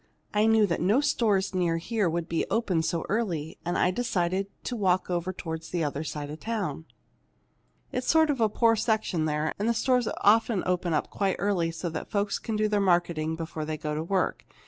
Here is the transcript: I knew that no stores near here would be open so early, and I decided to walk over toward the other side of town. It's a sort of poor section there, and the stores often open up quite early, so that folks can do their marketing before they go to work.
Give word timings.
I 0.33 0.47
knew 0.47 0.65
that 0.65 0.81
no 0.81 0.99
stores 0.99 1.53
near 1.53 1.77
here 1.77 2.09
would 2.09 2.27
be 2.27 2.47
open 2.49 2.81
so 2.81 3.05
early, 3.07 3.59
and 3.63 3.77
I 3.77 3.91
decided 3.91 4.47
to 4.63 4.75
walk 4.75 5.11
over 5.11 5.31
toward 5.31 5.61
the 5.61 5.83
other 5.83 6.03
side 6.03 6.31
of 6.31 6.39
town. 6.39 6.85
It's 7.91 8.07
a 8.07 8.09
sort 8.09 8.31
of 8.31 8.39
poor 8.55 8.75
section 8.75 9.25
there, 9.25 9.53
and 9.59 9.69
the 9.69 9.75
stores 9.75 10.07
often 10.21 10.63
open 10.65 10.95
up 10.95 11.11
quite 11.11 11.35
early, 11.37 11.69
so 11.69 11.87
that 11.91 12.09
folks 12.09 12.39
can 12.39 12.55
do 12.55 12.67
their 12.67 12.81
marketing 12.81 13.35
before 13.35 13.63
they 13.63 13.77
go 13.77 13.93
to 13.93 14.01
work. 14.03 14.43